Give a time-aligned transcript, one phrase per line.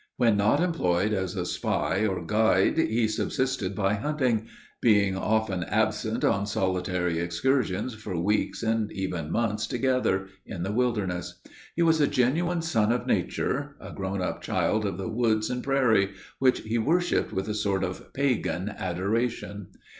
[0.17, 4.47] When not employed as a spy or guide, he subsisted by hunting,
[4.81, 11.39] being often absent on solitary excursions for weeks and even months together, in the wilderness.
[11.75, 15.63] He was a genuine son of nature, a grown up child of the woods and
[15.63, 19.67] prairie, which he worshiped with a sort of Pagan adoration.